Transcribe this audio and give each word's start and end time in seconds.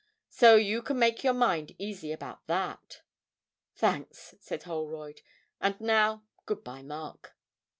So 0.31 0.55
you 0.55 0.81
can 0.81 0.97
make 0.97 1.23
your 1.23 1.35
mind 1.35 1.75
easy 1.77 2.11
about 2.11 2.47
that.' 2.47 3.03
'Thanks,' 3.75 4.33
said 4.39 4.63
Holroyd; 4.63 5.21
'and 5.61 5.79
now, 5.79 6.23
good 6.47 6.63
bye, 6.63 6.81
Mark.' 6.81 7.35